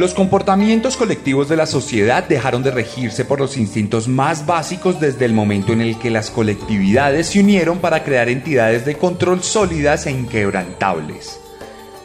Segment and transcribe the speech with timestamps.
[0.00, 5.26] Los comportamientos colectivos de la sociedad dejaron de regirse por los instintos más básicos desde
[5.26, 10.06] el momento en el que las colectividades se unieron para crear entidades de control sólidas
[10.06, 11.38] e inquebrantables.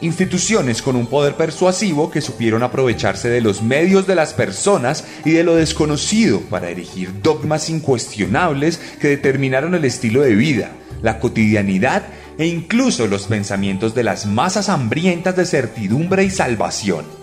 [0.02, 5.30] Instituciones con un poder persuasivo que supieron aprovecharse de los medios de las personas y
[5.30, 12.02] de lo desconocido para erigir dogmas incuestionables que determinaron el estilo de vida, la cotidianidad
[12.36, 17.15] e incluso los pensamientos de las masas hambrientas de certidumbre y salvación.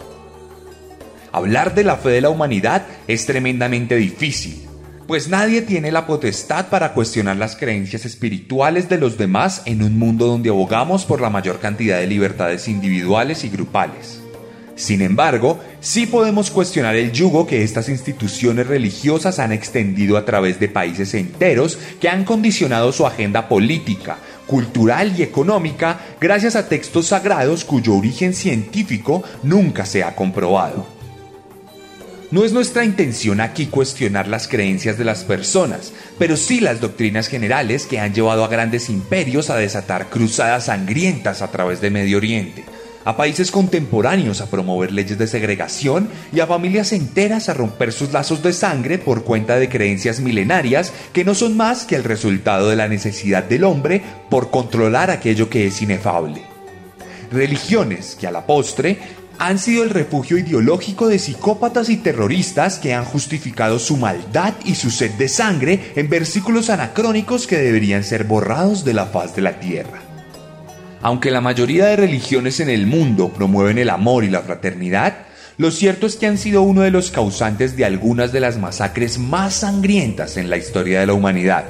[1.33, 4.67] Hablar de la fe de la humanidad es tremendamente difícil,
[5.07, 9.97] pues nadie tiene la potestad para cuestionar las creencias espirituales de los demás en un
[9.97, 14.21] mundo donde abogamos por la mayor cantidad de libertades individuales y grupales.
[14.75, 20.59] Sin embargo, sí podemos cuestionar el yugo que estas instituciones religiosas han extendido a través
[20.59, 27.07] de países enteros que han condicionado su agenda política, cultural y económica gracias a textos
[27.07, 30.93] sagrados cuyo origen científico nunca se ha comprobado.
[32.33, 37.27] No es nuestra intención aquí cuestionar las creencias de las personas, pero sí las doctrinas
[37.27, 42.17] generales que han llevado a grandes imperios a desatar cruzadas sangrientas a través de Medio
[42.17, 42.63] Oriente,
[43.05, 48.11] a países contemporáneos a promover leyes de segregación y a familias enteras a romper sus
[48.11, 52.67] lazos de sangre por cuenta de creencias milenarias que no son más que el resultado
[52.67, 54.01] de la necesidad del hombre
[54.31, 56.41] por controlar aquello que es inefable.
[57.31, 58.97] Religiones que a la postre
[59.39, 64.75] han sido el refugio ideológico de psicópatas y terroristas que han justificado su maldad y
[64.75, 69.41] su sed de sangre en versículos anacrónicos que deberían ser borrados de la faz de
[69.41, 70.01] la tierra.
[71.01, 75.25] Aunque la mayoría de religiones en el mundo promueven el amor y la fraternidad,
[75.57, 79.19] lo cierto es que han sido uno de los causantes de algunas de las masacres
[79.19, 81.65] más sangrientas en la historia de la humanidad.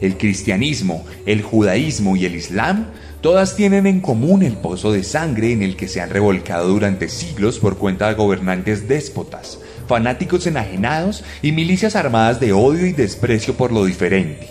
[0.00, 2.86] El cristianismo, el judaísmo y el islam
[3.20, 7.08] Todas tienen en común el pozo de sangre en el que se han revolcado durante
[7.08, 13.54] siglos por cuenta de gobernantes déspotas, fanáticos enajenados y milicias armadas de odio y desprecio
[13.54, 14.48] por lo diferente.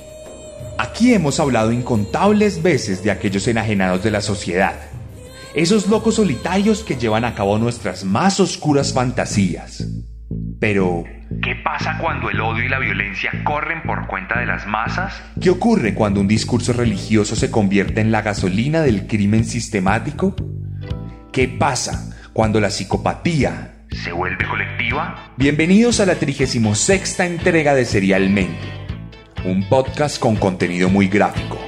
[0.78, 4.76] Aquí hemos hablado incontables veces de aquellos enajenados de la sociedad,
[5.54, 9.86] esos locos solitarios que llevan a cabo nuestras más oscuras fantasías.
[10.60, 11.04] Pero,
[11.42, 15.22] ¿qué pasa cuando el odio y la violencia corren por cuenta de las masas?
[15.42, 20.36] ¿Qué ocurre cuando un discurso religioso se convierte en la gasolina del crimen sistemático?
[21.32, 25.34] ¿Qué pasa cuando la psicopatía se vuelve colectiva?
[25.36, 28.60] Bienvenidos a la 36 entrega de Serialmente,
[29.44, 31.65] un podcast con contenido muy gráfico.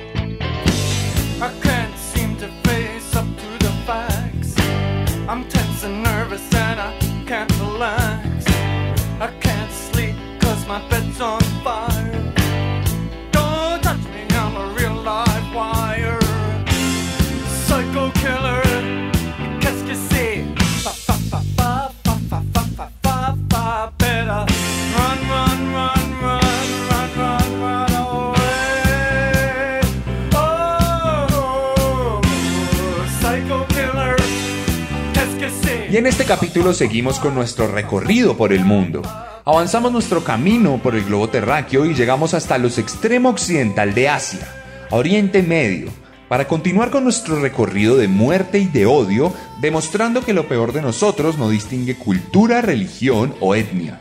[35.98, 39.02] En este capítulo seguimos con nuestro recorrido por el mundo.
[39.44, 44.48] Avanzamos nuestro camino por el globo terráqueo y llegamos hasta los extremo occidental de Asia,
[44.92, 45.90] a Oriente Medio,
[46.30, 50.84] para continuar con nuestro recorrido de muerte y de odio, demostrando que lo peor de
[50.84, 54.00] nosotros no distingue cultura, religión o etnia.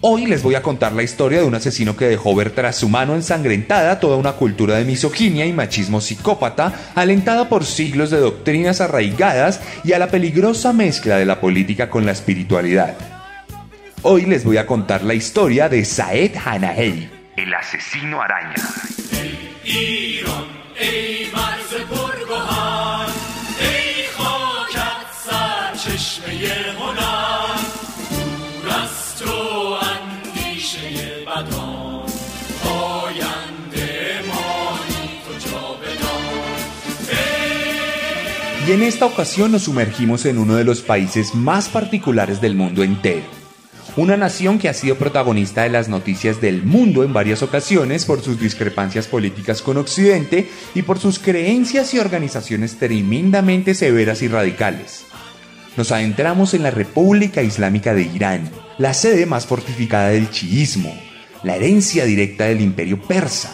[0.00, 2.88] Hoy les voy a contar la historia de un asesino que dejó ver tras su
[2.88, 8.80] mano ensangrentada toda una cultura de misoginia y machismo psicópata, alentada por siglos de doctrinas
[8.80, 12.96] arraigadas y a la peligrosa mezcla de la política con la espiritualidad.
[14.02, 18.54] Hoy les voy a contar la historia de Saed Hanahei, el asesino araña.
[38.68, 42.82] Y en esta ocasión nos sumergimos en uno de los países más particulares del mundo
[42.82, 43.24] entero.
[43.96, 48.20] Una nación que ha sido protagonista de las noticias del mundo en varias ocasiones por
[48.20, 55.04] sus discrepancias políticas con Occidente y por sus creencias y organizaciones tremendamente severas y radicales.
[55.78, 60.94] Nos adentramos en la República Islámica de Irán, la sede más fortificada del chiismo,
[61.42, 63.50] la herencia directa del imperio persa,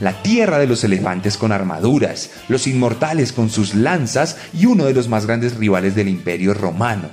[0.00, 4.94] la tierra de los elefantes con armaduras, los inmortales con sus lanzas y uno de
[4.94, 7.08] los más grandes rivales del imperio romano.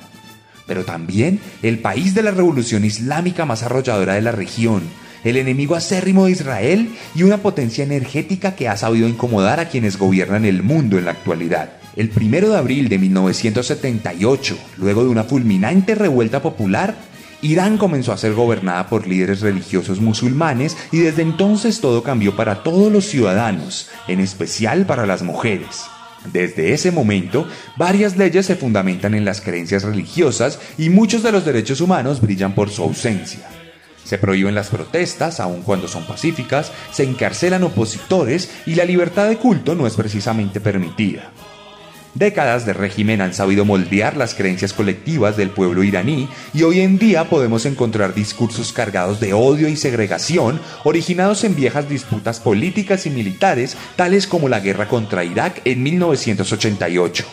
[0.67, 4.83] Pero también el país de la revolución islámica más arrolladora de la región,
[5.23, 9.97] el enemigo acérrimo de Israel y una potencia energética que ha sabido incomodar a quienes
[9.97, 11.73] gobiernan el mundo en la actualidad.
[11.95, 16.95] El primero de abril de 1978, luego de una fulminante revuelta popular,
[17.41, 22.63] Irán comenzó a ser gobernada por líderes religiosos musulmanes y desde entonces todo cambió para
[22.63, 25.85] todos los ciudadanos, en especial para las mujeres.
[26.31, 27.47] Desde ese momento,
[27.77, 32.53] varias leyes se fundamentan en las creencias religiosas y muchos de los derechos humanos brillan
[32.53, 33.49] por su ausencia.
[34.03, 39.37] Se prohíben las protestas, aun cuando son pacíficas, se encarcelan opositores y la libertad de
[39.37, 41.31] culto no es precisamente permitida.
[42.13, 46.97] Décadas de régimen han sabido moldear las creencias colectivas del pueblo iraní y hoy en
[46.97, 53.11] día podemos encontrar discursos cargados de odio y segregación originados en viejas disputas políticas y
[53.11, 57.25] militares tales como la guerra contra Irak en 1988.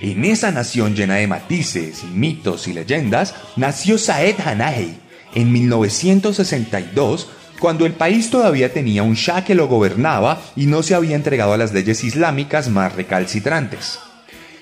[0.00, 4.96] En esa nación llena de matices, mitos y leyendas nació Saed Hanahi
[5.36, 7.28] en 1962
[7.58, 11.52] cuando el país todavía tenía un Shah que lo gobernaba y no se había entregado
[11.52, 13.98] a las leyes islámicas más recalcitrantes.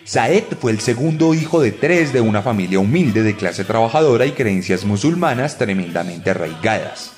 [0.05, 4.33] Saed fue el segundo hijo de tres de una familia humilde de clase trabajadora y
[4.33, 7.13] creencias musulmanas tremendamente arraigadas.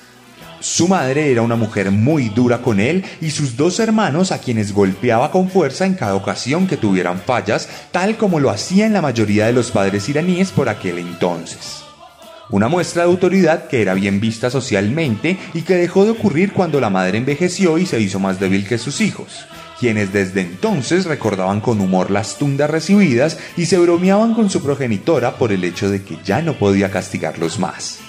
[0.59, 4.73] Su madre era una mujer muy dura con él y sus dos hermanos a quienes
[4.73, 9.47] golpeaba con fuerza en cada ocasión que tuvieran fallas, tal como lo hacían la mayoría
[9.47, 11.84] de los padres iraníes por aquel entonces
[12.49, 16.79] una muestra de autoridad que era bien vista socialmente y que dejó de ocurrir cuando
[16.79, 19.45] la madre envejeció y se hizo más débil que sus hijos,
[19.79, 25.37] quienes desde entonces recordaban con humor las tundas recibidas y se bromeaban con su progenitora
[25.37, 27.99] por el hecho de que ya no podía castigarlos más.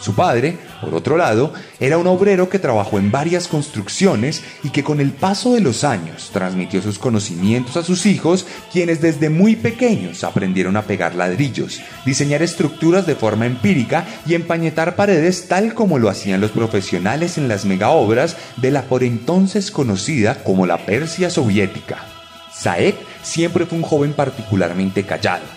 [0.00, 4.84] Su padre, por otro lado, era un obrero que trabajó en varias construcciones y que
[4.84, 9.56] con el paso de los años transmitió sus conocimientos a sus hijos, quienes desde muy
[9.56, 15.98] pequeños aprendieron a pegar ladrillos, diseñar estructuras de forma empírica y empañetar paredes tal como
[15.98, 21.30] lo hacían los profesionales en las megaobras de la por entonces conocida como la Persia
[21.30, 22.04] soviética.
[22.52, 25.55] Saed siempre fue un joven particularmente callado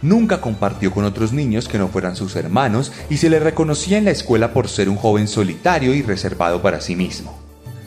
[0.00, 4.04] Nunca compartió con otros niños que no fueran sus hermanos y se le reconocía en
[4.04, 7.38] la escuela por ser un joven solitario y reservado para sí mismo.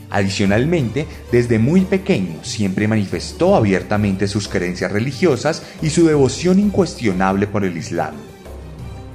[0.10, 7.64] Adicionalmente, desde muy pequeño siempre manifestó abiertamente sus creencias religiosas y su devoción incuestionable por
[7.64, 8.14] el Islam.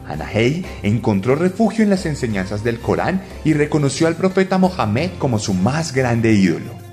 [0.09, 5.53] Anahei encontró refugio en las enseñanzas del Corán y reconoció al profeta Mohammed como su
[5.53, 6.86] más grande ídolo.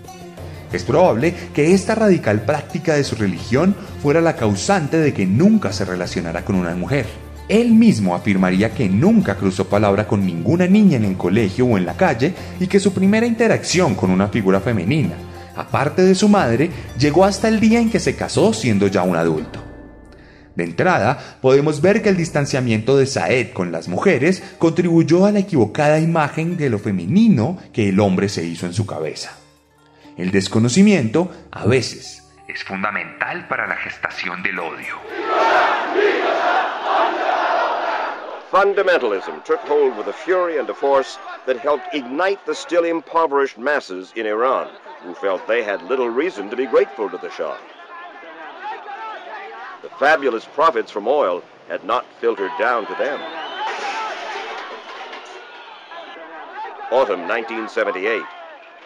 [0.74, 5.72] Es probable que esta radical práctica de su religión fuera la causante de que nunca
[5.72, 7.06] se relacionara con una mujer.
[7.48, 11.86] Él mismo afirmaría que nunca cruzó palabra con ninguna niña en el colegio o en
[11.86, 15.14] la calle y que su primera interacción con una figura femenina,
[15.56, 19.16] aparte de su madre, llegó hasta el día en que se casó siendo ya un
[19.16, 19.62] adulto.
[20.56, 25.40] De entrada, podemos ver que el distanciamiento de Saed con las mujeres contribuyó a la
[25.40, 29.43] equivocada imagen de lo femenino que el hombre se hizo en su cabeza.
[30.16, 34.96] El desconocimiento, a veces, es fundamental para la gestación del odio.
[38.52, 41.18] Fundamentalism took hold with a fury and a force
[41.48, 44.68] that helped ignite the still impoverished masses in Iran,
[45.04, 47.58] who felt they had little reason to be grateful to the Shah.
[49.82, 53.20] The fabulous profits from oil had not filtered down to them.
[56.92, 58.22] Autumn 1978.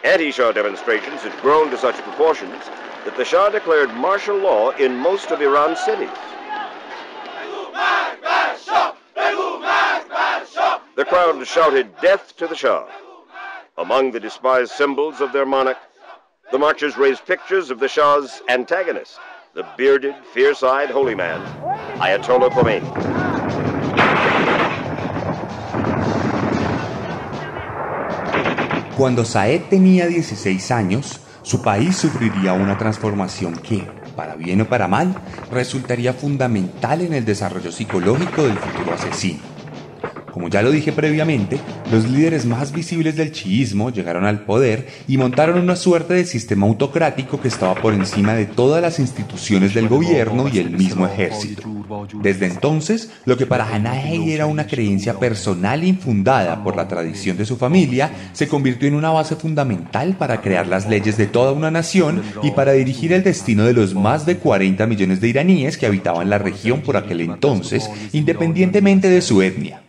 [0.04, 2.62] Anti-Shah demonstrations had grown to such proportions
[3.04, 6.08] that the Shah declared martial law in most of Iran's cities.
[10.94, 12.86] The crowd shouted death to the Shah.
[13.76, 15.78] Among the despised symbols of their monarch,
[16.50, 19.18] the marchers raised pictures of the Shah's antagonist,
[19.54, 21.40] the bearded, fierce-eyed holy man,
[22.00, 23.07] Ayatollah Khomeini.
[28.98, 33.86] Cuando Saed tenía 16 años, su país sufriría una transformación que,
[34.16, 35.14] para bien o para mal,
[35.52, 39.57] resultaría fundamental en el desarrollo psicológico del futuro asesino.
[40.38, 41.58] Como ya lo dije previamente,
[41.90, 46.64] los líderes más visibles del chiismo llegaron al poder y montaron una suerte de sistema
[46.64, 51.64] autocrático que estaba por encima de todas las instituciones del gobierno y el mismo ejército.
[52.22, 57.44] Desde entonces, lo que para Hanahei era una creencia personal infundada por la tradición de
[57.44, 61.72] su familia, se convirtió en una base fundamental para crear las leyes de toda una
[61.72, 65.86] nación y para dirigir el destino de los más de 40 millones de iraníes que
[65.86, 69.82] habitaban la región por aquel entonces, independientemente de su etnia.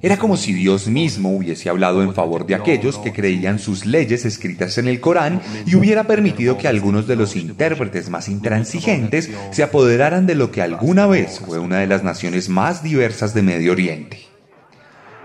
[0.00, 4.24] Era como si Dios mismo hubiese hablado en favor de aquellos que creían sus leyes
[4.24, 9.62] escritas en el Corán y hubiera permitido que algunos de los intérpretes más intransigentes se
[9.62, 13.72] apoderaran de lo que alguna vez fue una de las naciones más diversas de Medio
[13.72, 14.18] Oriente.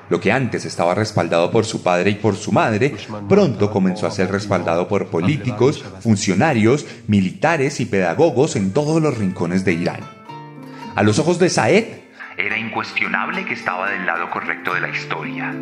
[0.09, 2.93] Lo que antes estaba respaldado por su padre y por su madre,
[3.29, 9.63] pronto comenzó a ser respaldado por políticos, funcionarios, militares y pedagogos en todos los rincones
[9.63, 10.01] de Irán.
[10.95, 12.04] A los ojos de Saed,
[12.37, 15.53] era incuestionable que estaba del lado correcto de la historia.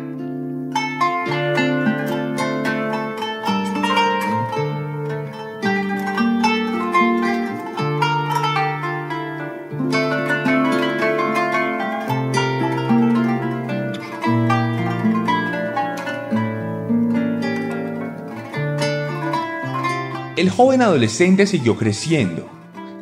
[20.36, 22.53] El joven adolescente siguió creciendo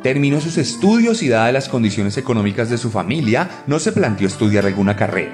[0.03, 4.65] Terminó sus estudios y dadas las condiciones económicas de su familia, no se planteó estudiar
[4.65, 5.33] alguna carrera.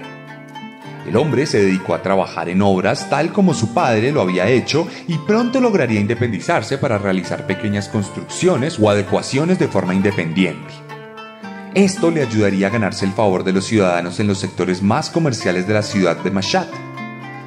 [1.07, 4.87] El hombre se dedicó a trabajar en obras tal como su padre lo había hecho
[5.07, 10.71] y pronto lograría independizarse para realizar pequeñas construcciones o adecuaciones de forma independiente.
[11.73, 15.67] Esto le ayudaría a ganarse el favor de los ciudadanos en los sectores más comerciales
[15.67, 16.67] de la ciudad de Mashhad,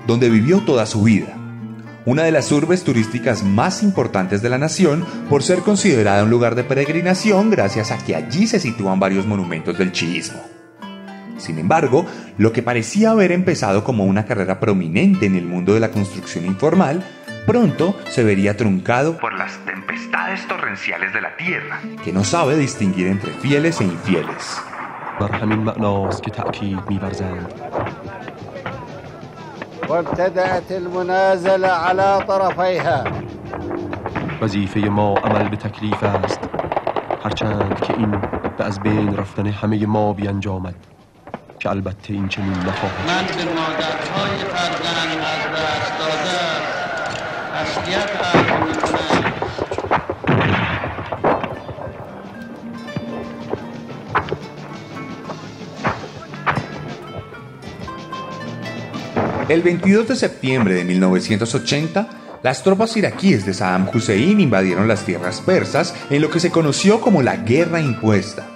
[0.09, 1.37] donde vivió toda su vida
[2.05, 6.55] una de las urbes turísticas más importantes de la nación por ser considerada un lugar
[6.55, 10.41] de peregrinación gracias a que allí se sitúan varios monumentos del chiismo.
[11.39, 12.07] Sin embargo,
[12.39, 16.47] lo que parecía haber empezado como una carrera prominente en el mundo de la construcción
[16.47, 17.05] informal,
[17.47, 23.09] pronto se vería truncado por las tempestades torrenciales de la tierra, que no sabe distinguir
[23.09, 24.61] entre fieles e infieles.
[29.93, 33.05] وابتدأت المنازلة على طرفيها.
[34.43, 36.41] وظیفه ما عمل به تکلیف است.
[37.25, 38.23] هرچند که این
[38.57, 40.75] به از بین رفتن همه ما بیانجامد
[41.59, 46.41] که البته این چنین نخواهد من به مادرهای فرزند از دست داده
[47.55, 49.12] تسلیت عرض می‌کنم
[59.53, 65.43] El 22 de septiembre de 1980, las tropas iraquíes de Saddam Hussein invadieron las tierras
[65.43, 68.49] persas en lo que se conoció como la Guerra Impuesta,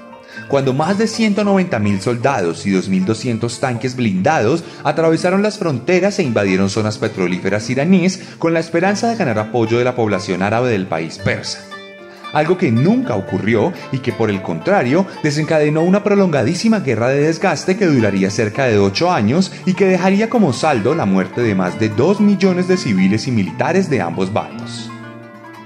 [0.48, 6.96] cuando más de 190.000 soldados y 2.200 tanques blindados atravesaron las fronteras e invadieron zonas
[6.96, 11.75] petrolíferas iraníes con la esperanza de ganar apoyo de la población árabe del país persa
[12.36, 17.76] algo que nunca ocurrió y que por el contrario desencadenó una prolongadísima guerra de desgaste
[17.78, 21.80] que duraría cerca de ocho años y que dejaría como saldo la muerte de más
[21.80, 24.90] de dos millones de civiles y militares de ambos bandos.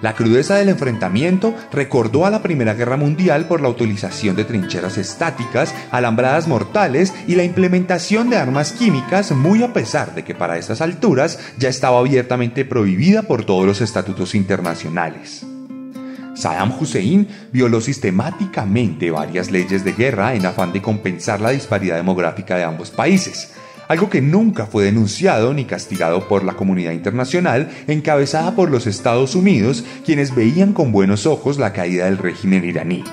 [0.00, 4.96] La crudeza del enfrentamiento recordó a la Primera Guerra Mundial por la utilización de trincheras
[4.96, 10.56] estáticas, alambradas mortales y la implementación de armas químicas, muy a pesar de que para
[10.56, 15.44] esas alturas ya estaba abiertamente prohibida por todos los estatutos internacionales.
[16.40, 22.56] Saddam Hussein violó sistemáticamente varias leyes de guerra en afán de compensar la disparidad demográfica
[22.56, 23.52] de ambos países,
[23.88, 29.34] algo que nunca fue denunciado ni castigado por la comunidad internacional encabezada por los Estados
[29.34, 33.04] Unidos, quienes veían con buenos ojos la caída del régimen iraní.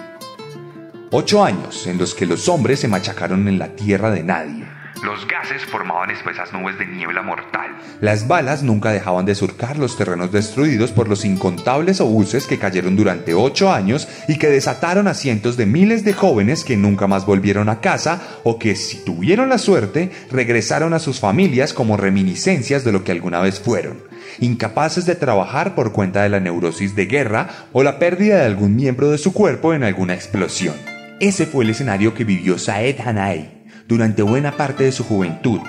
[1.11, 5.27] Ocho años en los que los hombres se machacaron en la tierra de nadie los
[5.27, 7.77] gases formaban espesas nubes de niebla mortal.
[8.01, 12.95] Las balas nunca dejaban de surcar los terrenos destruidos por los incontables obuses que cayeron
[12.95, 17.25] durante ocho años y que desataron a cientos de miles de jóvenes que nunca más
[17.25, 22.83] volvieron a casa o que, si tuvieron la suerte, regresaron a sus familias como reminiscencias
[22.83, 24.07] de lo que alguna vez fueron
[24.39, 28.75] incapaces de trabajar por cuenta de la neurosis de guerra o la pérdida de algún
[28.75, 30.75] miembro de su cuerpo en alguna explosión.
[31.19, 33.56] Ese fue el escenario que vivió Saed Hanaei,
[33.87, 35.59] durante buena parte de su juventud,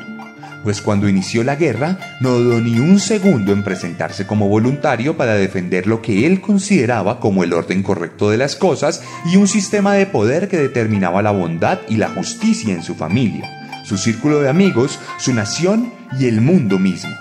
[0.62, 5.34] pues cuando inició la guerra no dudó ni un segundo en presentarse como voluntario para
[5.34, 9.94] defender lo que él consideraba como el orden correcto de las cosas y un sistema
[9.94, 13.48] de poder que determinaba la bondad y la justicia en su familia,
[13.84, 17.14] su círculo de amigos, su nación y el mundo mismo.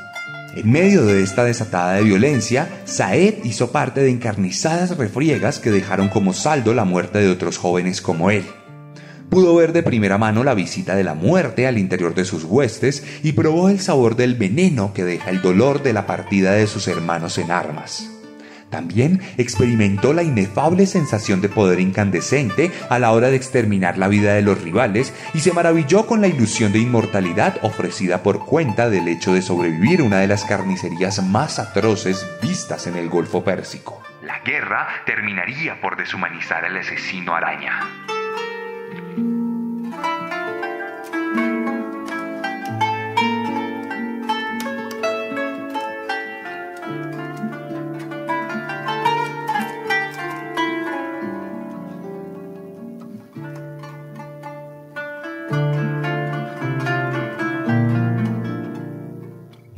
[0.56, 6.10] En medio de esta desatada de violencia, Saed hizo parte de encarnizadas refriegas que dejaron
[6.10, 8.44] como saldo la muerte de otros jóvenes como él.
[9.30, 13.06] Pudo ver de primera mano la visita de la muerte al interior de sus huestes
[13.24, 16.88] y probó el sabor del veneno que deja el dolor de la partida de sus
[16.88, 18.10] hermanos en armas.
[18.70, 24.34] También experimentó la inefable sensación de poder incandescente a la hora de exterminar la vida
[24.34, 29.08] de los rivales y se maravilló con la ilusión de inmortalidad ofrecida por cuenta del
[29.08, 34.02] hecho de sobrevivir una de las carnicerías más atroces vistas en el Golfo Pérsico.
[34.22, 38.17] La guerra terminaría por deshumanizar al asesino araña.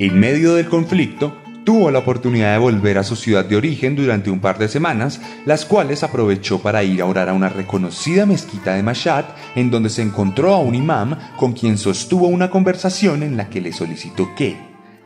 [0.00, 4.30] En medio del conflicto, tuvo la oportunidad de volver a su ciudad de origen durante
[4.30, 8.72] un par de semanas, las cuales aprovechó para ir a orar a una reconocida mezquita
[8.72, 9.26] de Mashhad,
[9.56, 13.60] en donde se encontró a un imam con quien sostuvo una conversación en la que
[13.60, 14.56] le solicitó que,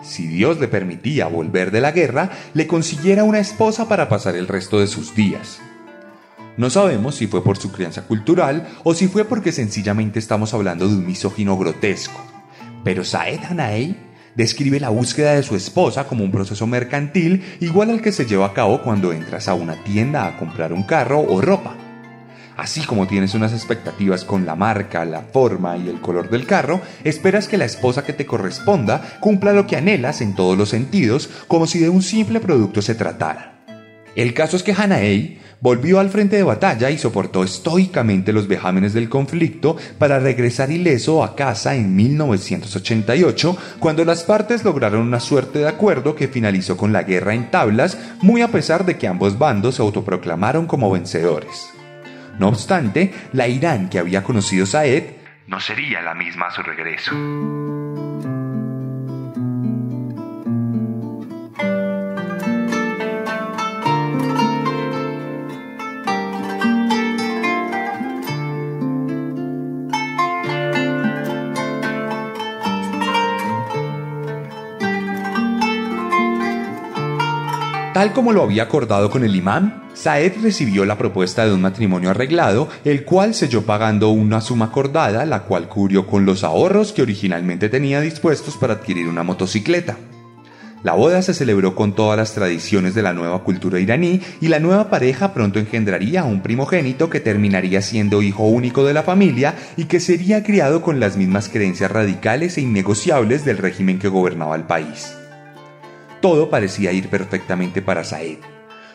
[0.00, 4.46] si Dios le permitía volver de la guerra, le consiguiera una esposa para pasar el
[4.46, 5.58] resto de sus días.
[6.56, 10.86] No sabemos si fue por su crianza cultural o si fue porque sencillamente estamos hablando
[10.86, 12.20] de un misógino grotesco.
[12.84, 14.03] Pero Saed Hanaei
[14.34, 18.46] describe la búsqueda de su esposa como un proceso mercantil igual al que se lleva
[18.46, 21.76] a cabo cuando entras a una tienda a comprar un carro o ropa.
[22.56, 26.80] Así como tienes unas expectativas con la marca, la forma y el color del carro,
[27.02, 31.28] esperas que la esposa que te corresponda cumpla lo que anhelas en todos los sentidos,
[31.48, 33.54] como si de un simple producto se tratara.
[34.14, 38.92] El caso es que Hanaei volvió al frente de batalla y soportó estoicamente los vejámenes
[38.92, 45.60] del conflicto para regresar ileso a casa en 1988, cuando las partes lograron una suerte
[45.60, 49.38] de acuerdo que finalizó con la guerra en tablas, muy a pesar de que ambos
[49.38, 51.70] bandos se autoproclamaron como vencedores.
[52.38, 55.14] No obstante, la Irán que había conocido Saed
[55.46, 57.12] no sería la misma a su regreso.
[77.94, 82.10] Tal como lo había acordado con el imán, Saed recibió la propuesta de un matrimonio
[82.10, 87.02] arreglado, el cual selló pagando una suma acordada, la cual cubrió con los ahorros que
[87.02, 89.96] originalmente tenía dispuestos para adquirir una motocicleta.
[90.82, 94.58] La boda se celebró con todas las tradiciones de la nueva cultura iraní y la
[94.58, 99.84] nueva pareja pronto engendraría un primogénito que terminaría siendo hijo único de la familia y
[99.84, 104.64] que sería criado con las mismas creencias radicales e innegociables del régimen que gobernaba el
[104.64, 105.14] país.
[106.24, 108.38] Todo parecía ir perfectamente para Saed.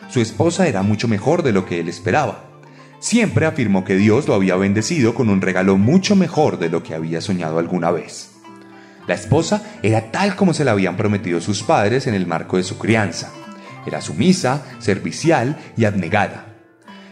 [0.08, 2.42] Su esposa era mucho mejor de lo que él esperaba.
[2.98, 6.92] Siempre afirmó que Dios lo había bendecido con un regalo mucho mejor de lo que
[6.92, 8.32] había soñado alguna vez.
[9.06, 12.64] La esposa era tal como se la habían prometido sus padres en el marco de
[12.64, 13.30] su crianza.
[13.86, 16.56] Era sumisa, servicial y abnegada.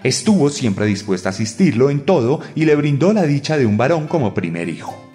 [0.02, 4.08] Estuvo siempre dispuesta a asistirlo en todo y le brindó la dicha de un varón
[4.08, 5.07] como primer hijo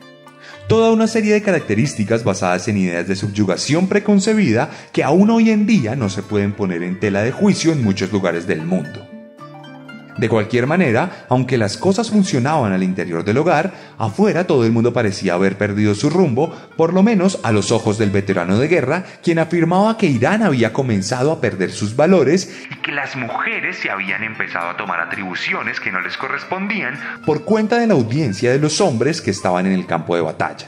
[0.67, 5.65] toda una serie de características basadas en ideas de subyugación preconcebida que aún hoy en
[5.65, 9.12] día no se pueden poner en tela de juicio en muchos lugares del mundo.
[10.17, 14.93] De cualquier manera, aunque las cosas funcionaban al interior del hogar, afuera todo el mundo
[14.93, 19.03] parecía haber perdido su rumbo, por lo menos a los ojos del veterano de guerra,
[19.23, 23.89] quien afirmaba que Irán había comenzado a perder sus valores y que las mujeres se
[23.89, 28.59] habían empezado a tomar atribuciones que no les correspondían por cuenta de la audiencia de
[28.59, 30.67] los hombres que estaban en el campo de batalla.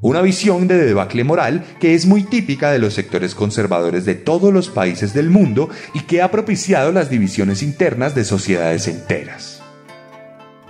[0.00, 4.52] Una visión de debacle moral que es muy típica de los sectores conservadores de todos
[4.52, 9.60] los países del mundo y que ha propiciado las divisiones internas de sociedades enteras.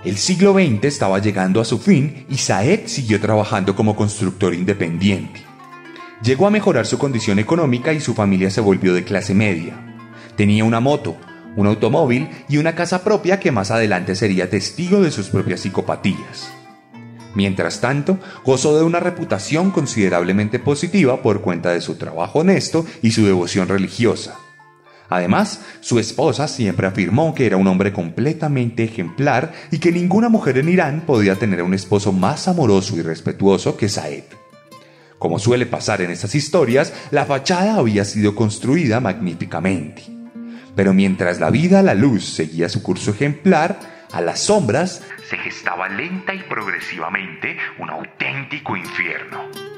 [0.03, 5.41] El siglo XX estaba llegando a su fin y Saed siguió trabajando como constructor independiente.
[6.23, 9.75] Llegó a mejorar su condición económica y su familia se volvió de clase media.
[10.37, 11.17] Tenía una moto,
[11.55, 16.58] un automóvil y una casa propia que más adelante sería testigo de sus propias psicopatías.
[17.35, 23.11] Mientras tanto, gozó de una reputación considerablemente positiva por cuenta de su trabajo honesto y
[23.11, 24.35] su devoción religiosa.
[25.09, 30.59] Además, su esposa siempre afirmó que era un hombre completamente ejemplar y que ninguna mujer
[30.59, 34.23] en Irán podía tener un esposo más amoroso y respetuoso que Saed.
[35.17, 40.03] Como suele pasar en estas historias, la fachada había sido construida magníficamente.
[40.75, 43.79] Pero mientras la vida a la luz seguía su curso ejemplar,
[44.11, 49.68] a las sombras se gestaba lenta y progresivamente un auténtico infierno.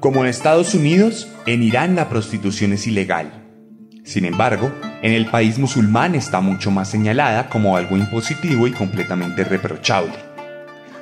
[0.00, 3.44] Como en Estados Unidos, en Irán la prostitución es ilegal.
[4.04, 4.70] Sin embargo,
[5.02, 10.12] en el país musulmán está mucho más señalada como algo impositivo y completamente reprochable.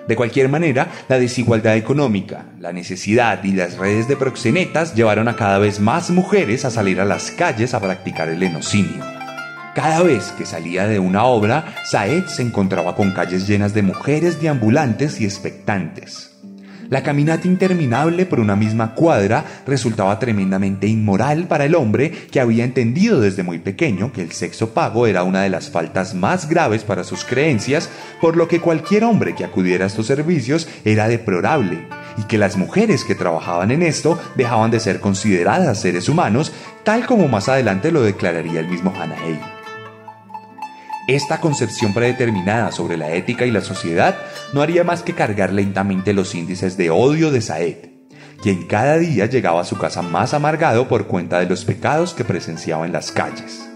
[0.06, 5.34] De cualquier manera, la desigualdad económica, la necesidad y las redes de proxenetas llevaron a
[5.36, 9.02] cada vez más mujeres a salir a las calles a practicar el enocinio.
[9.74, 14.40] Cada vez que salía de una obra, Saed se encontraba con calles llenas de mujeres
[14.40, 16.33] deambulantes y expectantes.
[16.90, 22.64] La caminata interminable por una misma cuadra resultaba tremendamente inmoral para el hombre que había
[22.64, 26.84] entendido desde muy pequeño que el sexo pago era una de las faltas más graves
[26.84, 27.88] para sus creencias,
[28.20, 31.86] por lo que cualquier hombre que acudiera a estos servicios era deplorable
[32.18, 36.52] y que las mujeres que trabajaban en esto dejaban de ser consideradas seres humanos,
[36.84, 39.53] tal como más adelante lo declararía el mismo Hanaei.
[41.06, 44.16] Esta concepción predeterminada sobre la ética y la sociedad
[44.54, 47.76] no haría más que cargar lentamente los índices de odio de Saed,
[48.42, 52.24] quien cada día llegaba a su casa más amargado por cuenta de los pecados que
[52.24, 53.68] presenciaba en las calles.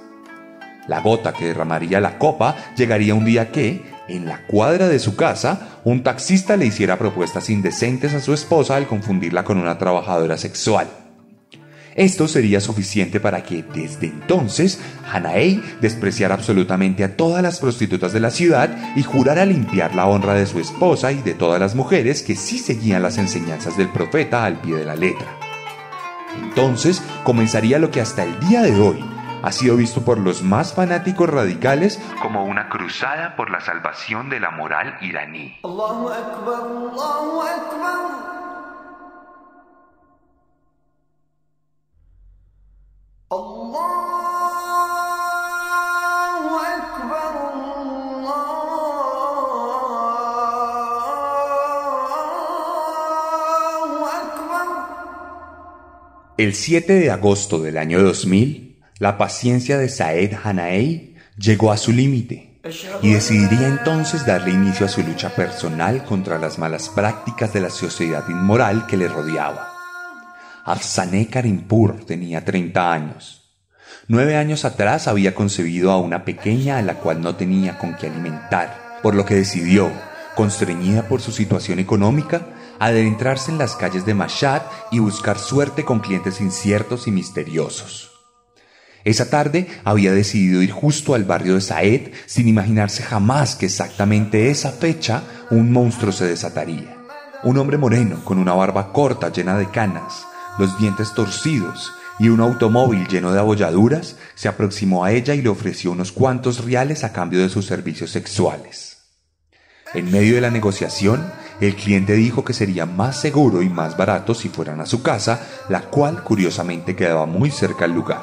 [0.87, 5.15] La gota que derramaría la copa llegaría un día que, en la cuadra de su
[5.15, 10.39] casa, un taxista le hiciera propuestas indecentes a su esposa al confundirla con una trabajadora
[10.39, 10.89] sexual.
[11.99, 14.81] Esto sería suficiente para que desde entonces
[15.13, 20.35] Hanaei despreciara absolutamente a todas las prostitutas de la ciudad y jurara limpiar la honra
[20.35, 24.45] de su esposa y de todas las mujeres que sí seguían las enseñanzas del profeta
[24.45, 25.27] al pie de la letra.
[26.41, 29.05] Entonces comenzaría lo que hasta el día de hoy
[29.43, 34.39] ha sido visto por los más fanáticos radicales como una cruzada por la salvación de
[34.39, 35.59] la moral iraní.
[56.39, 61.93] El 7 de agosto del año 2000, la paciencia de Saed Hanaei llegó a su
[61.93, 62.59] límite
[63.03, 67.69] y decidiría entonces darle inicio a su lucha personal contra las malas prácticas de la
[67.69, 69.78] sociedad inmoral que le rodeaba.
[70.69, 73.57] Afsané Karimpur tenía 30 años.
[74.07, 78.09] Nueve años atrás había concebido a una pequeña a la cual no tenía con qué
[78.09, 79.91] alimentar, por lo que decidió,
[80.37, 86.01] constreñida por su situación económica, adentrarse en las calles de Mashhad y buscar suerte con
[86.01, 88.11] clientes inciertos y misteriosos.
[89.05, 94.51] Esa tarde había decidido ir justo al barrio de Saed sin imaginarse jamás que exactamente
[94.51, 96.95] esa fecha un monstruo se desataría.
[97.43, 100.28] Un hombre moreno con una barba corta llena de canas,
[100.59, 105.49] los dientes torcidos y un automóvil lleno de abolladuras se aproximó a ella y le
[105.49, 108.99] ofreció unos cuantos reales a cambio de sus servicios sexuales.
[109.95, 114.35] En medio de la negociación, el cliente dijo que sería más seguro y más barato
[114.35, 118.23] si fueran a su casa, la cual curiosamente quedaba muy cerca al lugar.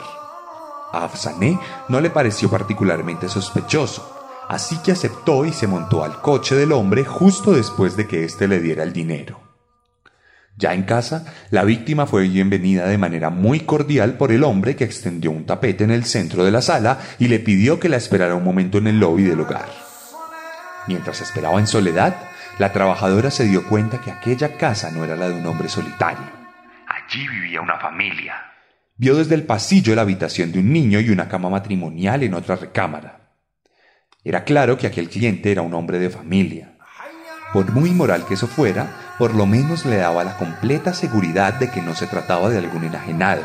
[0.93, 6.55] A Afsané no le pareció particularmente sospechoso, así que aceptó y se montó al coche
[6.55, 9.54] del hombre justo después de que éste le diera el dinero.
[10.57, 14.85] Ya en casa, la víctima fue bienvenida de manera muy cordial por el hombre que
[14.85, 18.35] extendió un tapete en el centro de la sala y le pidió que la esperara
[18.35, 19.67] un momento en el lobby del hogar.
[20.87, 22.15] Mientras esperaba en soledad,
[22.57, 26.23] la trabajadora se dio cuenta que aquella casa no era la de un hombre solitario.
[26.87, 28.35] Allí vivía una familia.
[28.95, 32.55] Vio desde el pasillo la habitación de un niño y una cama matrimonial en otra
[32.55, 33.33] recámara.
[34.23, 36.77] Era claro que aquel cliente era un hombre de familia.
[37.51, 41.69] Por muy moral que eso fuera, por lo menos le daba la completa seguridad de
[41.69, 43.43] que no se trataba de algún enajenado.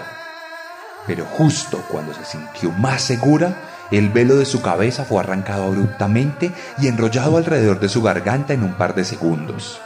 [1.06, 3.56] Pero justo cuando se sintió más segura,
[3.90, 8.62] el velo de su cabeza fue arrancado abruptamente y enrollado alrededor de su garganta en
[8.62, 9.80] un par de segundos.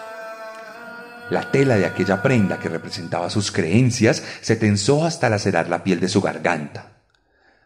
[1.30, 6.00] La tela de aquella prenda que representaba sus creencias se tensó hasta lacerar la piel
[6.00, 6.92] de su garganta.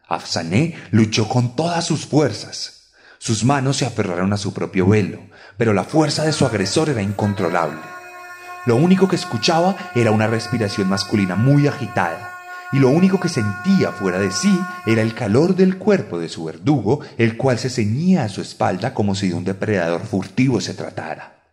[0.06, 2.92] Afsané luchó con todas sus fuerzas.
[3.18, 5.18] Sus manos se aferraron a su propio velo,
[5.56, 7.97] pero la fuerza de su agresor era incontrolable.
[8.68, 12.34] Lo único que escuchaba era una respiración masculina muy agitada
[12.70, 16.44] y lo único que sentía fuera de sí era el calor del cuerpo de su
[16.44, 20.74] verdugo, el cual se ceñía a su espalda como si de un depredador furtivo se
[20.74, 21.44] tratara.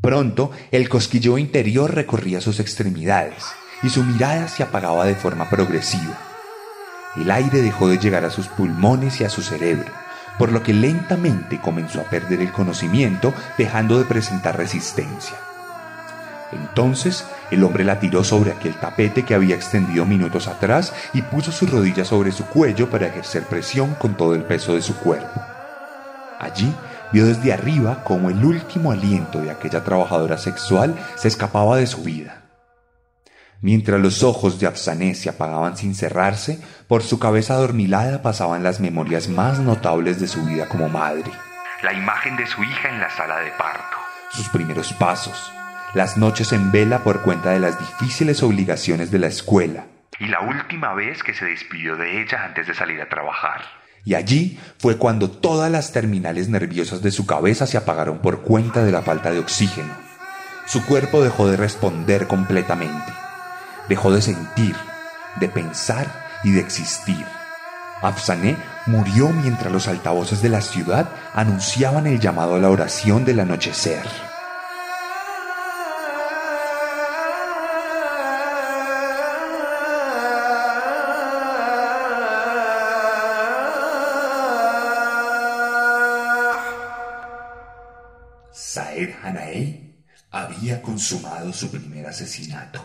[0.00, 3.44] Pronto el cosquilleo interior recorría sus extremidades
[3.84, 6.18] y su mirada se apagaba de forma progresiva.
[7.14, 9.92] El aire dejó de llegar a sus pulmones y a su cerebro,
[10.36, 15.36] por lo que lentamente comenzó a perder el conocimiento, dejando de presentar resistencia.
[16.52, 21.52] Entonces el hombre la tiró sobre aquel tapete que había extendido minutos atrás y puso
[21.52, 25.40] su rodilla sobre su cuello para ejercer presión con todo el peso de su cuerpo.
[26.38, 26.74] Allí
[27.12, 32.02] vio desde arriba cómo el último aliento de aquella trabajadora sexual se escapaba de su
[32.02, 32.42] vida.
[33.62, 36.58] Mientras los ojos de Afsané se apagaban sin cerrarse,
[36.88, 41.30] por su cabeza adormilada pasaban las memorias más notables de su vida como madre.
[41.82, 43.98] La imagen de su hija en la sala de parto,
[44.30, 45.52] sus primeros pasos,
[45.94, 49.86] las noches en vela por cuenta de las difíciles obligaciones de la escuela,
[50.20, 53.62] y la última vez que se despidió de ella antes de salir a trabajar.
[54.04, 58.84] Y allí fue cuando todas las terminales nerviosas de su cabeza se apagaron por cuenta
[58.84, 59.92] de la falta de oxígeno.
[60.66, 63.12] Su cuerpo dejó de responder completamente.
[63.88, 64.76] Dejó de sentir,
[65.40, 66.06] de pensar
[66.44, 67.24] y de existir.
[68.02, 73.40] Afsané murió mientras los altavoces de la ciudad anunciaban el llamado a la oración del
[73.40, 74.29] anochecer.
[90.60, 92.84] Había consumado su primer asesinato.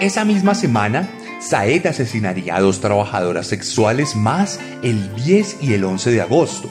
[0.00, 1.08] Esa misma semana,
[1.40, 6.70] Saed asesinaría a dos trabajadoras sexuales más el 10 y el 11 de agosto.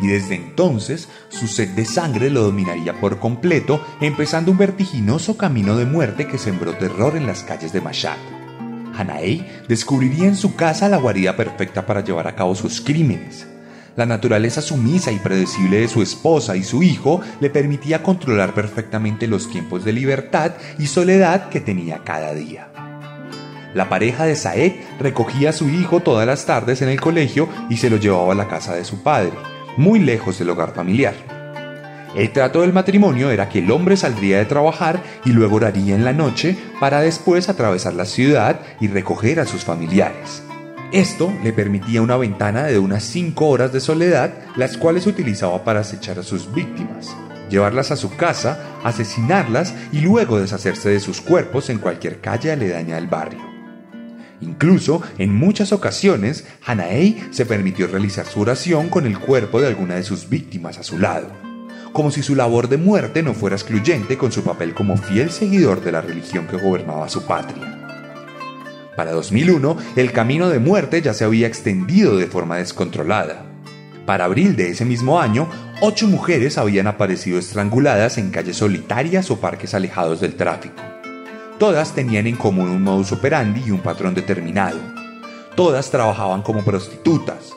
[0.00, 5.76] Y desde entonces su sed de sangre lo dominaría por completo, empezando un vertiginoso camino
[5.76, 8.16] de muerte que sembró terror en las calles de Mashhad.
[8.96, 13.46] Hanaei descubriría en su casa la guarida perfecta para llevar a cabo sus crímenes.
[13.96, 19.28] La naturaleza sumisa y predecible de su esposa y su hijo le permitía controlar perfectamente
[19.28, 22.70] los tiempos de libertad y soledad que tenía cada día.
[23.72, 27.76] La pareja de Saed recogía a su hijo todas las tardes en el colegio y
[27.76, 29.32] se lo llevaba a la casa de su padre,
[29.76, 31.14] muy lejos del hogar familiar.
[32.16, 36.04] El trato del matrimonio era que el hombre saldría de trabajar y luego oraría en
[36.04, 40.42] la noche para después atravesar la ciudad y recoger a sus familiares.
[40.94, 45.80] Esto le permitía una ventana de unas 5 horas de soledad, las cuales utilizaba para
[45.80, 47.16] acechar a sus víctimas,
[47.50, 52.94] llevarlas a su casa, asesinarlas y luego deshacerse de sus cuerpos en cualquier calle aledaña
[52.94, 53.40] del barrio.
[54.40, 59.96] Incluso, en muchas ocasiones, Hanaei se permitió realizar su oración con el cuerpo de alguna
[59.96, 61.26] de sus víctimas a su lado,
[61.92, 65.82] como si su labor de muerte no fuera excluyente con su papel como fiel seguidor
[65.82, 67.83] de la religión que gobernaba su patria.
[68.96, 73.44] Para 2001, el camino de muerte ya se había extendido de forma descontrolada.
[74.06, 75.48] Para abril de ese mismo año,
[75.80, 80.82] ocho mujeres habían aparecido estranguladas en calles solitarias o parques alejados del tráfico.
[81.58, 84.78] Todas tenían en común un modus operandi y un patrón determinado.
[85.56, 87.52] Todas trabajaban como prostitutas.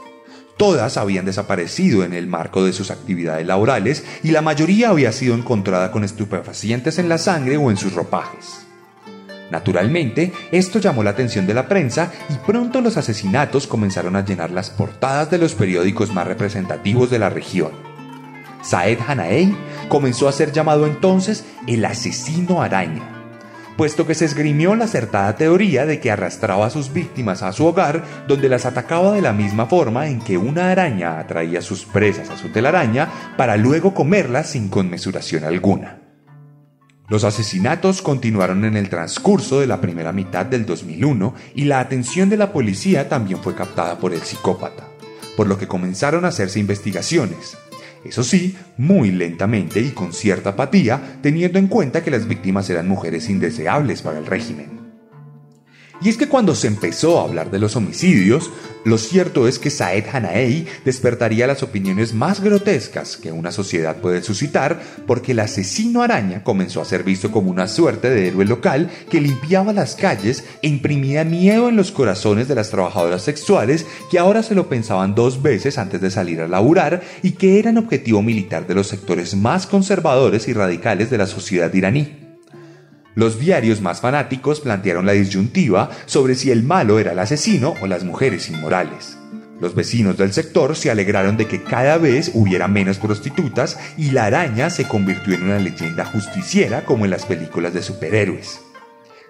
[0.56, 5.36] Todas habían desaparecido en el marco de sus actividades laborales y la mayoría había sido
[5.36, 8.67] encontrada con estupefacientes en la sangre o en sus ropajes.
[9.52, 14.52] Naturalmente, esto llamó la atención de la prensa y pronto los asesinatos comenzaron a llenar
[14.52, 17.72] las portadas de los periódicos más representativos de la región.
[18.62, 19.56] Saed Hanaei
[19.88, 23.18] comenzó a ser llamado entonces el asesino araña,
[23.78, 27.66] puesto que se esgrimió la acertada teoría de que arrastraba a sus víctimas a su
[27.66, 32.30] hogar, donde las atacaba de la misma forma en que una araña atraía sus presas
[32.30, 33.08] a su telaraña
[33.38, 36.07] para luego comerlas sin conmesuración alguna.
[37.10, 42.30] Los asesinatos continuaron en el transcurso de la primera mitad del 2001 y la atención
[42.30, 44.90] de la policía también fue captada por el psicópata,
[45.38, 47.58] por lo que comenzaron a hacerse investigaciones.
[48.04, 52.90] Eso sí, muy lentamente y con cierta apatía, teniendo en cuenta que las víctimas eran
[52.90, 54.87] mujeres indeseables para el régimen.
[56.02, 58.52] Y es que cuando se empezó a hablar de los homicidios,
[58.86, 64.22] lo cierto es que Saed Hanaei despertaría las opiniones más grotescas que una sociedad puede
[64.22, 68.90] suscitar porque el asesino araña comenzó a ser visto como una suerte de héroe local
[69.10, 74.20] que limpiaba las calles e imprimía miedo en los corazones de las trabajadoras sexuales que
[74.20, 78.22] ahora se lo pensaban dos veces antes de salir a laburar y que eran objetivo
[78.22, 82.17] militar de los sectores más conservadores y radicales de la sociedad iraní.
[83.18, 87.88] Los diarios más fanáticos plantearon la disyuntiva sobre si el malo era el asesino o
[87.88, 89.18] las mujeres inmorales.
[89.60, 94.26] Los vecinos del sector se alegraron de que cada vez hubiera menos prostitutas y la
[94.26, 98.60] araña se convirtió en una leyenda justiciera como en las películas de superhéroes.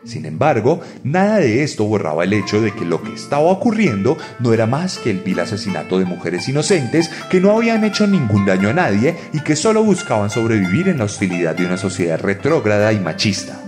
[0.03, 4.51] Sin embargo, nada de esto borraba el hecho de que lo que estaba ocurriendo no
[4.51, 8.67] era más que el vil asesinato de mujeres inocentes que no habían hecho ningún daño
[8.67, 12.99] a nadie y que solo buscaban sobrevivir en la hostilidad de una sociedad retrógrada y
[12.99, 13.61] machista.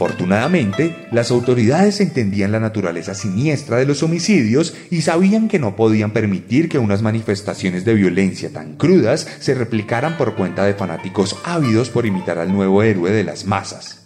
[0.00, 6.12] Afortunadamente, las autoridades entendían la naturaleza siniestra de los homicidios y sabían que no podían
[6.12, 11.90] permitir que unas manifestaciones de violencia tan crudas se replicaran por cuenta de fanáticos ávidos
[11.90, 14.00] por imitar al nuevo héroe de las masas.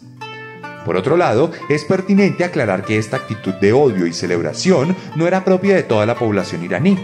[0.85, 5.45] Por otro lado, es pertinente aclarar que esta actitud de odio y celebración no era
[5.45, 6.99] propia de toda la población iraní,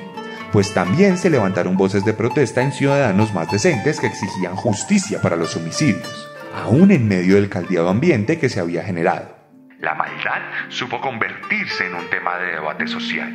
[0.51, 5.37] pues también se levantaron voces de protesta en ciudadanos más decentes que exigían justicia para
[5.37, 9.37] los homicidios aún en medio del caldeado ambiente que se había generado.
[9.81, 13.33] La maldad supo convertirse en un tema de debate social.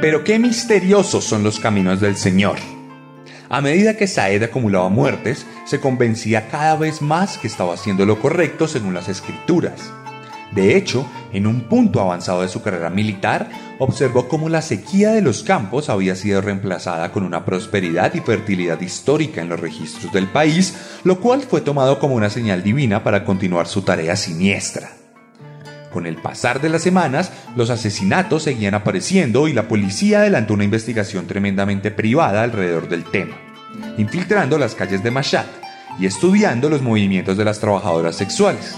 [0.00, 2.71] Pero qué misteriosos son los caminos del Señor.
[3.52, 8.18] A medida que Saed acumulaba muertes, se convencía cada vez más que estaba haciendo lo
[8.18, 9.92] correcto según las escrituras.
[10.52, 15.20] De hecho, en un punto avanzado de su carrera militar, observó cómo la sequía de
[15.20, 20.28] los campos había sido reemplazada con una prosperidad y fertilidad histórica en los registros del
[20.28, 25.01] país, lo cual fue tomado como una señal divina para continuar su tarea siniestra.
[25.92, 30.64] Con el pasar de las semanas, los asesinatos seguían apareciendo y la policía adelantó una
[30.64, 33.36] investigación tremendamente privada alrededor del tema,
[33.98, 35.44] infiltrando las calles de Mashhad
[36.00, 38.74] y estudiando los movimientos de las trabajadoras sexuales.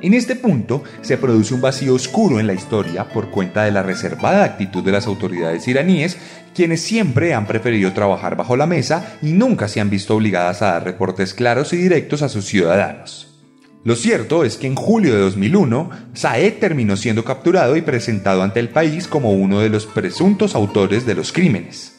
[0.00, 3.82] En este punto se produce un vacío oscuro en la historia por cuenta de la
[3.82, 6.16] reservada actitud de las autoridades iraníes,
[6.54, 10.72] quienes siempre han preferido trabajar bajo la mesa y nunca se han visto obligadas a
[10.72, 13.37] dar reportes claros y directos a sus ciudadanos.
[13.84, 18.60] Lo cierto es que en julio de 2001, Saed terminó siendo capturado y presentado ante
[18.60, 21.94] el país como uno de los presuntos autores de los crímenes.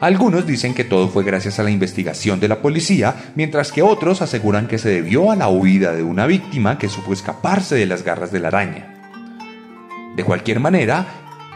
[0.00, 4.22] Algunos dicen que todo fue gracias a la investigación de la policía, mientras que otros
[4.22, 8.04] aseguran que se debió a la huida de una víctima que supo escaparse de las
[8.04, 8.92] garras de la araña.
[10.14, 11.06] De cualquier manera,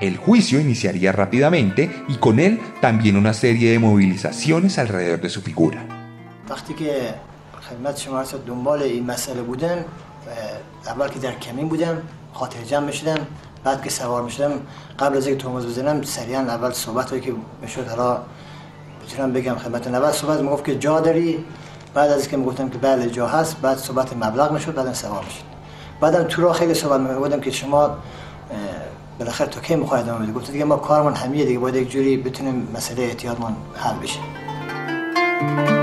[0.01, 5.43] el juicio iniciaría rápidamente y con él también una serie de movilizaciones alrededor de su
[5.43, 5.87] figura.
[7.71, 9.85] خدمت شما دنبال این مسئله بودم.
[10.87, 12.03] اول که در کمین بودم
[12.33, 13.27] خاطر جمع می‌شدم.
[13.65, 14.53] بعد که سوار می‌شدم
[14.99, 18.19] قبل از اینکه ترمز بزنم سریعا اول صحبت هایی که می‌شد حالا
[19.03, 19.95] می‌تونم بگم خدمتتون.
[19.95, 21.45] اول صحبت می‌گفت که جا داری.
[21.95, 23.61] بعد از اینکه می‌گفتم که بله جا هست.
[23.61, 25.45] بعد صحبت مبلغ می‌شد بعدم سوار می‌شد.
[26.01, 27.97] بعدم تو راه خیلی صحبت می‌گفتم که شما
[29.19, 31.59] بالاخره تو کی می‌خواید ادامه بدی؟ گفت دیگه ما کارمون همیه دیگه.
[31.59, 35.80] باید یک جوری بتونیم مسئله اعتیادمون حل بشه.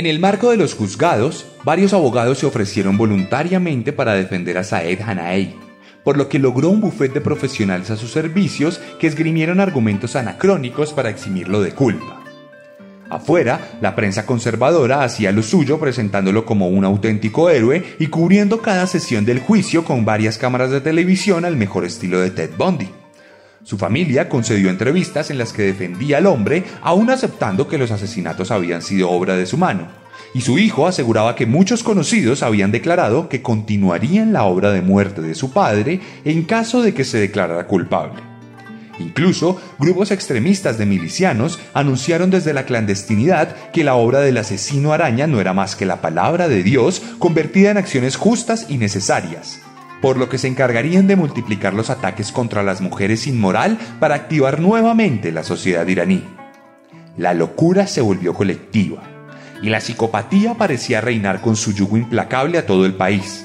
[0.00, 5.02] En el marco de los juzgados, varios abogados se ofrecieron voluntariamente para defender a Saed
[5.02, 5.54] Hanaei,
[6.02, 10.94] por lo que logró un bufete de profesionales a sus servicios que esgrimieron argumentos anacrónicos
[10.94, 12.24] para eximirlo de culpa.
[13.10, 18.86] Afuera, la prensa conservadora hacía lo suyo presentándolo como un auténtico héroe y cubriendo cada
[18.86, 22.88] sesión del juicio con varias cámaras de televisión al mejor estilo de Ted Bundy.
[23.62, 28.50] Su familia concedió entrevistas en las que defendía al hombre, aún aceptando que los asesinatos
[28.50, 29.88] habían sido obra de su mano.
[30.32, 35.20] Y su hijo aseguraba que muchos conocidos habían declarado que continuarían la obra de muerte
[35.20, 38.22] de su padre en caso de que se declarara culpable.
[38.98, 45.26] Incluso grupos extremistas de milicianos anunciaron desde la clandestinidad que la obra del asesino araña
[45.26, 49.60] no era más que la palabra de Dios convertida en acciones justas y necesarias
[50.00, 54.14] por lo que se encargarían de multiplicar los ataques contra las mujeres sin moral para
[54.14, 56.24] activar nuevamente la sociedad iraní.
[57.16, 59.02] La locura se volvió colectiva
[59.62, 63.44] y la psicopatía parecía reinar con su yugo implacable a todo el país.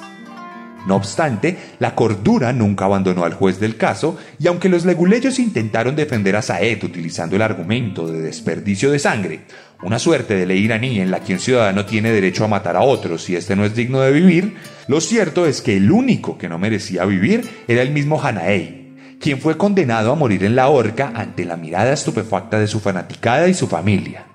[0.86, 5.96] No obstante, la cordura nunca abandonó al juez del caso y aunque los leguleyos intentaron
[5.96, 9.42] defender a Saed utilizando el argumento de desperdicio de sangre,
[9.84, 12.82] una suerte de ley iraní en la que un ciudadano tiene derecho a matar a
[12.82, 14.56] otro si éste no es digno de vivir,
[14.88, 19.40] lo cierto es que el único que no merecía vivir era el mismo Hanaei, quien
[19.40, 23.54] fue condenado a morir en la horca ante la mirada estupefacta de su fanaticada y
[23.54, 24.26] su familia.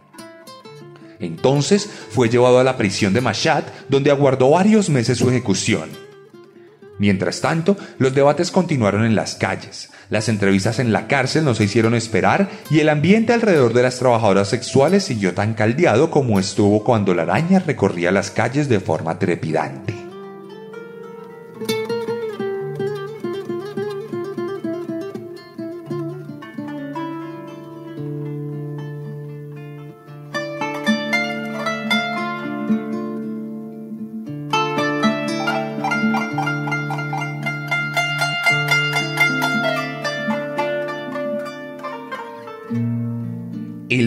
[1.21, 6.10] Entonces fue llevado a la prisión de Mashhad, donde aguardó varios meses su ejecución.
[7.01, 11.65] Mientras tanto, los debates continuaron en las calles, las entrevistas en la cárcel no se
[11.65, 16.85] hicieron esperar y el ambiente alrededor de las trabajadoras sexuales siguió tan caldeado como estuvo
[16.85, 20.00] cuando la araña recorría las calles de forma trepidante.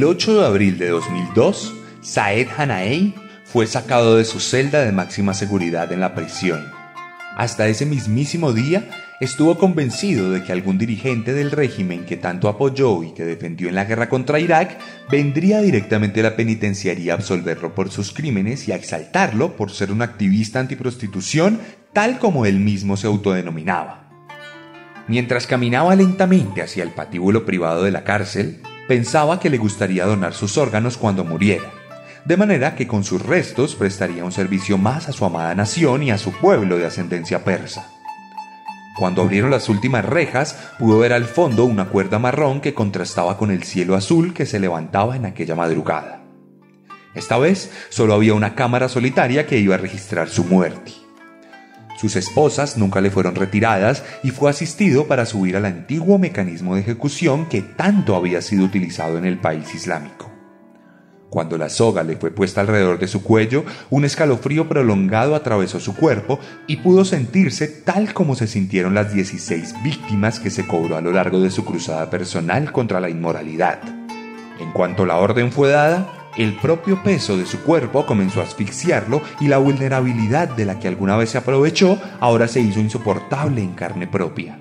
[0.03, 5.33] El 8 de abril de 2002, Saed Hanaei fue sacado de su celda de máxima
[5.33, 6.61] seguridad en la prisión.
[7.37, 8.89] Hasta ese mismísimo día
[9.21, 13.75] estuvo convencido de que algún dirigente del régimen que tanto apoyó y que defendió en
[13.75, 14.77] la guerra contra Irak
[15.09, 19.89] vendría directamente a la penitenciaría a absolverlo por sus crímenes y a exaltarlo por ser
[19.89, 21.61] un activista antiprostitución
[21.93, 24.09] tal como él mismo se autodenominaba.
[25.07, 30.33] Mientras caminaba lentamente hacia el patíbulo privado de la cárcel, pensaba que le gustaría donar
[30.33, 31.71] sus órganos cuando muriera,
[32.25, 36.11] de manera que con sus restos prestaría un servicio más a su amada nación y
[36.11, 37.89] a su pueblo de ascendencia persa.
[38.97, 43.49] Cuando abrieron las últimas rejas, pudo ver al fondo una cuerda marrón que contrastaba con
[43.49, 46.21] el cielo azul que se levantaba en aquella madrugada.
[47.15, 51.02] Esta vez solo había una cámara solitaria que iba a registrar su muerte.
[52.03, 56.81] Sus esposas nunca le fueron retiradas y fue asistido para subir al antiguo mecanismo de
[56.81, 60.29] ejecución que tanto había sido utilizado en el país islámico.
[61.29, 65.95] Cuando la soga le fue puesta alrededor de su cuello, un escalofrío prolongado atravesó su
[65.95, 71.01] cuerpo y pudo sentirse tal como se sintieron las 16 víctimas que se cobró a
[71.01, 73.79] lo largo de su cruzada personal contra la inmoralidad.
[74.59, 79.21] En cuanto la orden fue dada, el propio peso de su cuerpo comenzó a asfixiarlo
[79.39, 83.73] y la vulnerabilidad de la que alguna vez se aprovechó ahora se hizo insoportable en
[83.73, 84.59] carne propia.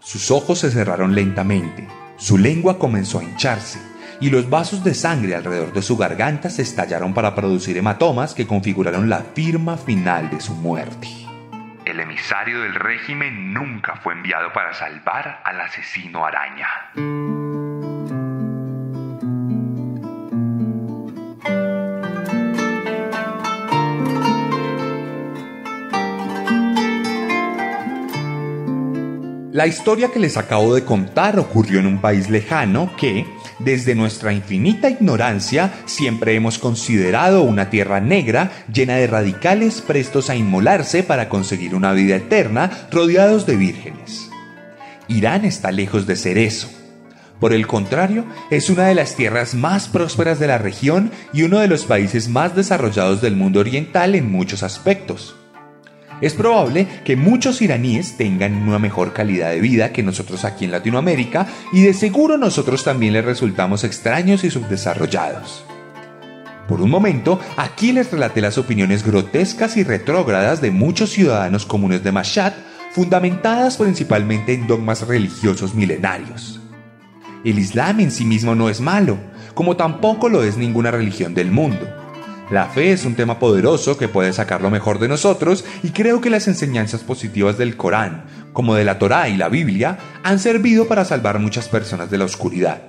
[0.00, 1.86] Sus ojos se cerraron lentamente,
[2.16, 3.78] su lengua comenzó a hincharse
[4.20, 8.46] y los vasos de sangre alrededor de su garganta se estallaron para producir hematomas que
[8.46, 11.08] configuraron la firma final de su muerte.
[11.84, 16.66] El emisario del régimen nunca fue enviado para salvar al asesino araña.
[29.56, 33.24] La historia que les acabo de contar ocurrió en un país lejano que,
[33.58, 40.36] desde nuestra infinita ignorancia, siempre hemos considerado una tierra negra llena de radicales prestos a
[40.36, 44.30] inmolarse para conseguir una vida eterna rodeados de vírgenes.
[45.08, 46.68] Irán está lejos de ser eso.
[47.40, 51.60] Por el contrario, es una de las tierras más prósperas de la región y uno
[51.60, 55.34] de los países más desarrollados del mundo oriental en muchos aspectos.
[56.20, 60.70] Es probable que muchos iraníes tengan una mejor calidad de vida que nosotros aquí en
[60.70, 65.64] Latinoamérica y de seguro nosotros también les resultamos extraños y subdesarrollados.
[66.68, 72.02] Por un momento, aquí les relaté las opiniones grotescas y retrógradas de muchos ciudadanos comunes
[72.02, 72.54] de Mashhad,
[72.92, 76.60] fundamentadas principalmente en dogmas religiosos milenarios.
[77.44, 79.18] El Islam en sí mismo no es malo,
[79.54, 81.86] como tampoco lo es ninguna religión del mundo.
[82.50, 86.20] La fe es un tema poderoso que puede sacar lo mejor de nosotros y creo
[86.20, 90.86] que las enseñanzas positivas del Corán, como de la Torá y la Biblia, han servido
[90.86, 92.82] para salvar muchas personas de la oscuridad.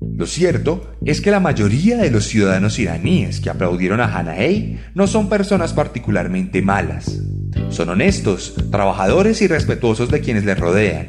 [0.00, 5.06] Lo cierto es que la mayoría de los ciudadanos iraníes que aplaudieron a Hanaei no
[5.06, 7.22] son personas particularmente malas.
[7.70, 11.06] Son honestos, trabajadores y respetuosos de quienes les rodean.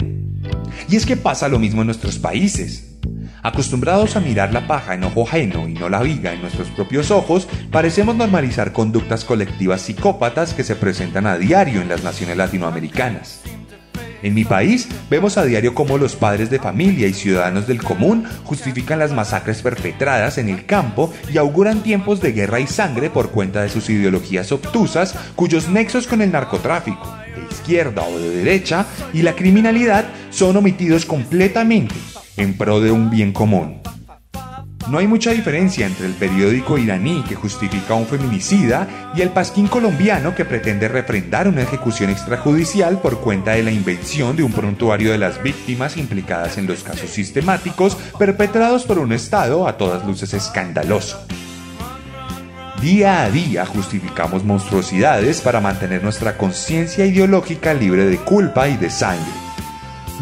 [0.89, 2.92] Y es que pasa lo mismo en nuestros países.
[3.43, 7.11] Acostumbrados a mirar la paja en ojo ajeno y no la viga en nuestros propios
[7.11, 13.41] ojos, parecemos normalizar conductas colectivas psicópatas que se presentan a diario en las naciones latinoamericanas.
[14.21, 18.23] En mi país vemos a diario cómo los padres de familia y ciudadanos del común
[18.45, 23.31] justifican las masacres perpetradas en el campo y auguran tiempos de guerra y sangre por
[23.31, 28.85] cuenta de sus ideologías obtusas cuyos nexos con el narcotráfico, de izquierda o de derecha,
[29.11, 33.81] y la criminalidad son omitidos completamente en pro de un bien común.
[34.89, 39.67] No hay mucha diferencia entre el periódico iraní que justifica un feminicida y el pasquín
[39.67, 45.11] colombiano que pretende refrendar una ejecución extrajudicial por cuenta de la invención de un prontuario
[45.11, 50.34] de las víctimas implicadas en los casos sistemáticos perpetrados por un Estado a todas luces
[50.34, 51.25] escandaloso.
[52.81, 58.89] Día a día justificamos monstruosidades para mantener nuestra conciencia ideológica libre de culpa y de
[58.89, 59.52] sangre.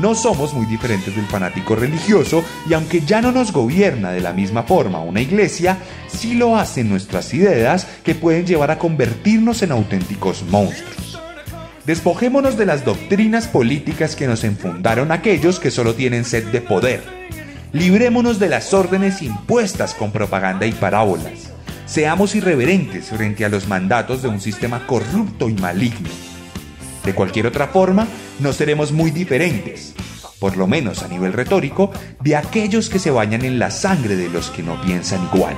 [0.02, 4.34] No somos muy diferentes del fanático religioso y aunque ya no nos gobierna de la
[4.34, 5.78] misma forma una iglesia,
[6.08, 11.22] sí lo hacen nuestras ideas que pueden llevar a convertirnos en auténticos monstruos.
[11.86, 17.04] Despojémonos de las doctrinas políticas que nos enfundaron aquellos que solo tienen sed de poder.
[17.72, 21.52] Librémonos de las órdenes impuestas con propaganda y parábolas.
[21.86, 26.10] Seamos irreverentes frente a los mandatos de un sistema corrupto y maligno.
[27.04, 28.08] De cualquier otra forma,
[28.40, 29.94] no seremos muy diferentes,
[30.40, 31.92] por lo menos a nivel retórico,
[32.22, 35.56] de aquellos que se bañan en la sangre de los que no piensan igual.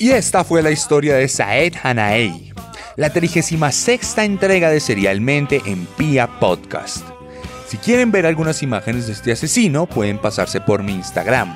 [0.00, 2.54] Y esta fue la historia de Saed Hanaei,
[2.96, 7.19] la 36 entrega de Serialmente en Pia Podcast.
[7.70, 11.54] Si quieren ver algunas imágenes de este asesino, pueden pasarse por mi Instagram,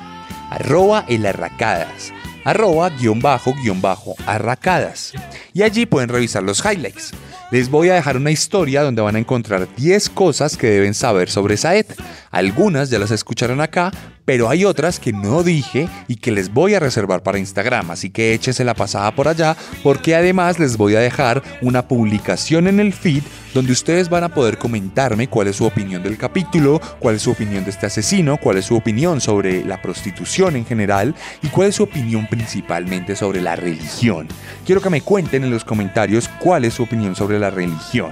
[0.49, 2.13] arroba elarracadas,
[2.45, 5.11] arroba guion bajo guion bajo arracadas.
[5.53, 7.11] Y allí pueden revisar los highlights.
[7.51, 11.29] Les voy a dejar una historia donde van a encontrar 10 cosas que deben saber
[11.29, 11.87] sobre Saed.
[12.31, 13.91] Algunas ya las escucharon acá,
[14.25, 18.09] pero hay otras que no dije y que les voy a reservar para Instagram, así
[18.09, 22.79] que échese la pasada por allá porque además les voy a dejar una publicación en
[22.79, 23.23] el feed
[23.53, 27.31] donde ustedes van a poder comentarme cuál es su opinión del capítulo, cuál es su
[27.31, 31.69] opinión de este asesino, cuál es su opinión sobre la prostitución en general y cuál
[31.69, 34.27] es su opinión principalmente sobre la religión.
[34.65, 38.11] Quiero que me cuenten en los comentarios cuál es su opinión sobre la religión.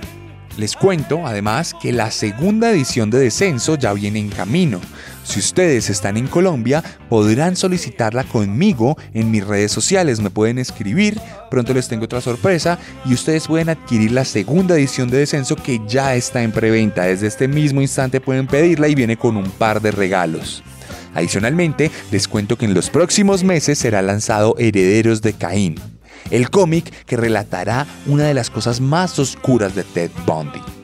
[0.58, 4.80] Les cuento además que la segunda edición de Descenso ya viene en camino.
[5.24, 10.20] Si ustedes están en Colombia, podrán solicitarla conmigo en mis redes sociales.
[10.20, 11.20] Me pueden escribir,
[11.50, 15.82] pronto les tengo otra sorpresa y ustedes pueden adquirir la segunda edición de Descenso que
[15.88, 17.04] ya está en preventa.
[17.04, 20.64] Desde este mismo instante pueden pedirla y viene con un par de regalos.
[21.16, 25.76] Adicionalmente, les cuento que en los próximos meses será lanzado Herederos de Caín,
[26.32, 30.83] el cómic que relatará una de las cosas más oscuras de Ted Bundy.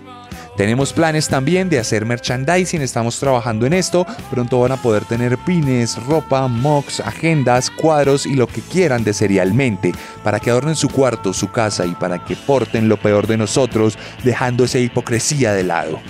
[0.60, 4.06] Tenemos planes también de hacer merchandising, estamos trabajando en esto.
[4.30, 9.14] Pronto van a poder tener pines, ropa, mocks, agendas, cuadros y lo que quieran de
[9.14, 13.38] serialmente para que adornen su cuarto, su casa y para que porten lo peor de
[13.38, 16.02] nosotros, dejando esa hipocresía de lado.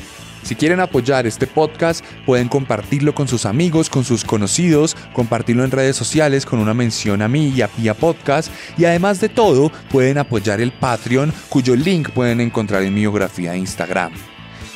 [0.42, 5.70] Si quieren apoyar este podcast, pueden compartirlo con sus amigos, con sus conocidos, compartirlo en
[5.70, 8.52] redes sociales con una mención a mí y a Pia Podcast.
[8.80, 13.52] Y además de todo, pueden apoyar el Patreon, cuyo link pueden encontrar en mi biografía
[13.52, 14.12] de Instagram.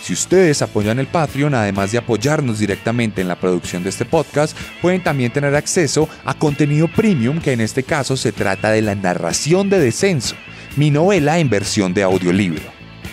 [0.03, 4.53] Si ustedes apoyan el Patreon, además de apoyarnos directamente en la producción de este podcast,
[4.81, 8.95] pueden también tener acceso a contenido premium, que en este caso se trata de la
[8.95, 10.35] narración de Descenso,
[10.75, 12.65] mi novela en versión de audiolibro.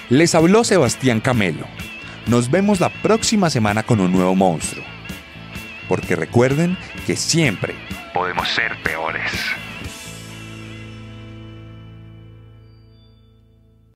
[0.08, 1.64] Les habló Sebastián Camelo.
[2.26, 4.84] Nos vemos la próxima semana con un nuevo monstruo.
[5.88, 6.76] Porque recuerden
[7.06, 7.76] que siempre
[8.12, 9.30] podemos ser peores.